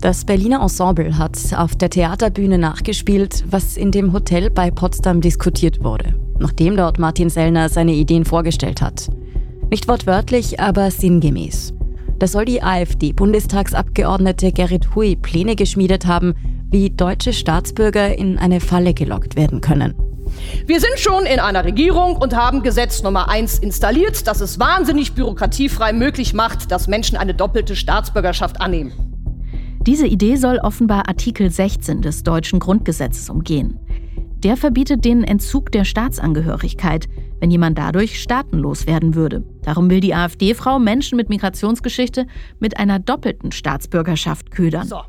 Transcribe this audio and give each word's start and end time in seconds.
Das 0.00 0.24
Berliner 0.24 0.62
Ensemble 0.62 1.18
hat 1.18 1.36
auf 1.54 1.76
der 1.76 1.90
Theaterbühne 1.90 2.56
nachgespielt, 2.56 3.44
was 3.50 3.76
in 3.76 3.90
dem 3.90 4.12
Hotel 4.12 4.48
bei 4.48 4.70
Potsdam 4.70 5.20
diskutiert 5.20 5.84
wurde, 5.84 6.14
nachdem 6.38 6.76
dort 6.76 6.98
Martin 6.98 7.28
Sellner 7.28 7.68
seine 7.68 7.92
Ideen 7.92 8.24
vorgestellt 8.24 8.80
hat. 8.80 9.10
Nicht 9.70 9.86
wortwörtlich, 9.86 10.60
aber 10.60 10.90
sinngemäß. 10.90 11.74
Da 12.18 12.26
soll 12.26 12.46
die 12.46 12.62
AfD-Bundestagsabgeordnete 12.62 14.52
Gerrit 14.52 14.94
Hui 14.94 15.14
Pläne 15.14 15.56
geschmiedet 15.56 16.06
haben, 16.06 16.34
wie 16.70 16.88
deutsche 16.88 17.34
Staatsbürger 17.34 18.16
in 18.16 18.38
eine 18.38 18.60
Falle 18.60 18.94
gelockt 18.94 19.36
werden 19.36 19.60
können. 19.60 19.94
Wir 20.66 20.80
sind 20.80 20.98
schon 20.98 21.24
in 21.26 21.40
einer 21.40 21.64
Regierung 21.64 22.16
und 22.16 22.34
haben 22.34 22.62
Gesetz 22.62 23.02
Nummer 23.02 23.28
1 23.28 23.58
installiert, 23.58 24.26
das 24.26 24.40
es 24.40 24.58
wahnsinnig 24.58 25.14
bürokratiefrei 25.14 25.92
möglich 25.92 26.34
macht, 26.34 26.70
dass 26.70 26.88
Menschen 26.88 27.16
eine 27.16 27.34
doppelte 27.34 27.76
Staatsbürgerschaft 27.76 28.60
annehmen. 28.60 28.92
Diese 29.80 30.06
Idee 30.06 30.36
soll 30.36 30.58
offenbar 30.58 31.08
Artikel 31.08 31.50
16 31.50 32.02
des 32.02 32.22
deutschen 32.22 32.58
Grundgesetzes 32.58 33.30
umgehen. 33.30 33.78
Der 34.44 34.56
verbietet 34.56 35.04
den 35.04 35.24
Entzug 35.24 35.72
der 35.72 35.84
Staatsangehörigkeit, 35.84 37.08
wenn 37.40 37.50
jemand 37.50 37.78
dadurch 37.78 38.20
staatenlos 38.20 38.86
werden 38.86 39.14
würde. 39.14 39.42
Darum 39.62 39.90
will 39.90 40.00
die 40.00 40.14
AfD-Frau 40.14 40.78
Menschen 40.78 41.16
mit 41.16 41.28
Migrationsgeschichte 41.28 42.26
mit 42.60 42.78
einer 42.78 42.98
doppelten 42.98 43.50
Staatsbürgerschaft 43.50 44.50
ködern. 44.50 44.86
So. 44.86 45.00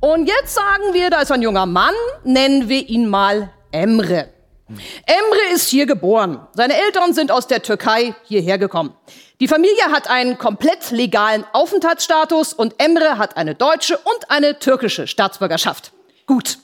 Und 0.00 0.28
jetzt 0.28 0.54
sagen 0.54 0.94
wir, 0.94 1.10
da 1.10 1.20
ist 1.20 1.32
ein 1.32 1.42
junger 1.42 1.66
Mann, 1.66 1.94
nennen 2.24 2.68
wir 2.68 2.88
ihn 2.88 3.08
mal 3.08 3.50
Emre. 3.70 4.33
Emre 4.68 5.52
ist 5.52 5.68
hier 5.68 5.86
geboren. 5.86 6.46
Seine 6.54 6.74
Eltern 6.74 7.12
sind 7.12 7.30
aus 7.30 7.46
der 7.46 7.62
Türkei 7.62 8.14
hierher 8.24 8.58
gekommen. 8.58 8.94
Die 9.40 9.48
Familie 9.48 9.90
hat 9.92 10.08
einen 10.08 10.38
komplett 10.38 10.90
legalen 10.90 11.44
Aufenthaltsstatus 11.52 12.54
und 12.54 12.74
Emre 12.78 13.18
hat 13.18 13.36
eine 13.36 13.54
deutsche 13.54 13.98
und 13.98 14.30
eine 14.30 14.58
türkische 14.58 15.06
Staatsbürgerschaft. 15.06 15.92
Gut. 16.26 16.58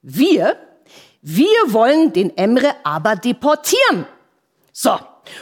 Wir, 0.00 0.56
wir 1.20 1.46
wollen 1.66 2.12
den 2.12 2.34
Emre 2.36 2.74
aber 2.84 3.16
deportieren. 3.16 4.06
So. 4.72 4.98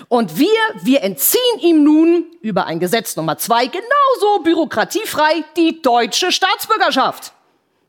Und 0.09 0.39
wir, 0.39 0.59
wir 0.83 1.03
entziehen 1.05 1.61
ihm 1.61 1.85
nun 1.85 2.27
über 2.41 2.67
ein 2.67 2.81
Gesetz 2.81 3.15
Nummer 3.15 3.39
zwei 3.39 3.67
genauso 3.67 4.43
bürokratiefrei 4.43 5.45
die 5.57 5.81
deutsche 5.81 6.33
Staatsbürgerschaft. 6.33 7.33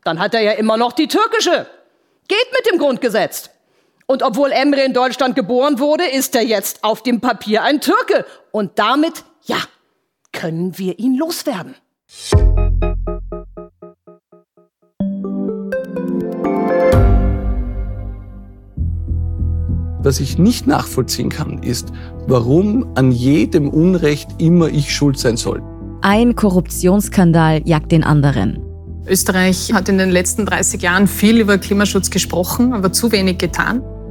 Dann 0.04 0.20
hat 0.20 0.34
er 0.34 0.42
ja 0.42 0.52
immer 0.52 0.76
noch 0.76 0.92
die 0.92 1.08
türkische. 1.08 1.66
Geht 2.28 2.52
mit 2.52 2.70
dem 2.70 2.78
Grundgesetz. 2.78 3.50
Und 4.10 4.22
obwohl 4.22 4.52
Emre 4.52 4.82
in 4.86 4.94
Deutschland 4.94 5.36
geboren 5.36 5.78
wurde, 5.78 6.04
ist 6.04 6.34
er 6.34 6.42
jetzt 6.42 6.82
auf 6.82 7.02
dem 7.02 7.20
Papier 7.20 7.62
ein 7.62 7.82
Türke. 7.82 8.24
Und 8.52 8.78
damit, 8.78 9.22
ja, 9.44 9.58
können 10.32 10.78
wir 10.78 10.98
ihn 10.98 11.14
loswerden. 11.14 11.74
Was 20.00 20.20
ich 20.20 20.38
nicht 20.38 20.66
nachvollziehen 20.66 21.28
kann, 21.28 21.62
ist, 21.62 21.88
warum 22.26 22.90
an 22.94 23.12
jedem 23.12 23.68
Unrecht 23.68 24.40
immer 24.40 24.68
ich 24.68 24.96
schuld 24.96 25.18
sein 25.18 25.36
soll. 25.36 25.62
Ein 26.00 26.34
Korruptionsskandal 26.34 27.60
jagt 27.68 27.92
den 27.92 28.04
anderen. 28.04 28.64
Österreich 29.06 29.74
hat 29.74 29.90
in 29.90 29.98
den 29.98 30.08
letzten 30.08 30.46
30 30.46 30.80
Jahren 30.80 31.06
viel 31.06 31.40
über 31.40 31.58
Klimaschutz 31.58 32.08
gesprochen, 32.08 32.72
aber 32.72 32.90
zu 32.90 33.12
wenig 33.12 33.36
getan. 33.36 33.82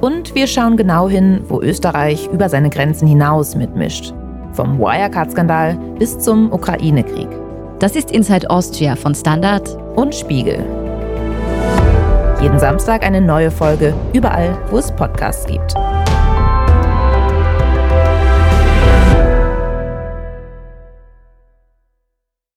Und 0.00 0.34
wir 0.34 0.46
schauen 0.46 0.76
genau 0.76 1.08
hin, 1.08 1.42
wo 1.48 1.60
Österreich 1.60 2.28
über 2.32 2.48
seine 2.48 2.70
Grenzen 2.70 3.06
hinaus 3.06 3.54
mitmischt. 3.54 4.14
Vom 4.52 4.78
Wirecard-Skandal 4.78 5.78
bis 5.98 6.18
zum 6.18 6.52
Ukraine-Krieg. 6.52 7.28
Das 7.78 7.96
ist 7.96 8.10
Inside 8.10 8.48
Austria 8.50 8.96
von 8.96 9.14
Standard 9.14 9.76
und 9.96 10.14
Spiegel. 10.14 10.64
Jeden 12.40 12.58
Samstag 12.58 13.04
eine 13.04 13.20
neue 13.20 13.50
Folge, 13.50 13.94
überall, 14.14 14.56
wo 14.70 14.78
es 14.78 14.90
Podcasts 14.92 15.46
gibt. 15.46 15.74